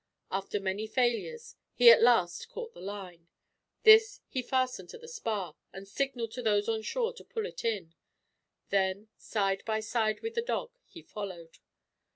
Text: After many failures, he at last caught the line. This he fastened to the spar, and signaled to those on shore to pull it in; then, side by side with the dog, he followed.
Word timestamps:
After 0.31 0.59
many 0.59 0.87
failures, 0.87 1.53
he 1.75 1.91
at 1.91 2.01
last 2.01 2.49
caught 2.49 2.73
the 2.73 2.81
line. 2.81 3.27
This 3.83 4.19
he 4.27 4.41
fastened 4.41 4.89
to 4.89 4.97
the 4.97 5.07
spar, 5.07 5.55
and 5.71 5.87
signaled 5.87 6.31
to 6.31 6.41
those 6.41 6.67
on 6.67 6.81
shore 6.81 7.13
to 7.13 7.23
pull 7.23 7.45
it 7.45 7.63
in; 7.63 7.93
then, 8.69 9.09
side 9.15 9.63
by 9.63 9.79
side 9.79 10.21
with 10.21 10.33
the 10.33 10.41
dog, 10.41 10.71
he 10.87 11.03
followed. 11.03 11.59